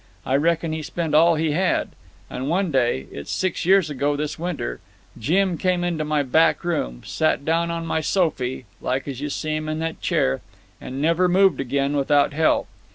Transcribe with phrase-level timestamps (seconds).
[0.25, 1.89] I reckon he spent all he had.
[2.27, 4.79] And one day it's six years ago this winter
[5.15, 9.55] Jim came into my back room, sat down on my sofy, like as you see
[9.55, 10.41] him in that chair,
[10.81, 12.67] and never moved again without help.